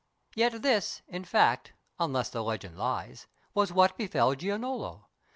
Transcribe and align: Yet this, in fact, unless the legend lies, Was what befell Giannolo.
Yet 0.33 0.63
this, 0.63 1.03
in 1.07 1.23
fact, 1.25 1.73
unless 1.99 2.29
the 2.29 2.41
legend 2.43 2.75
lies, 2.75 3.27
Was 3.53 3.71
what 3.71 3.97
befell 3.97 4.33
Giannolo. 4.35 5.05